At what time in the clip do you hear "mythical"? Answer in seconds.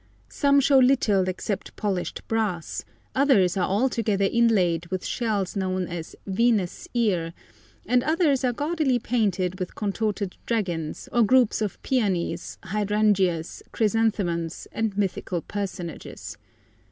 14.97-15.43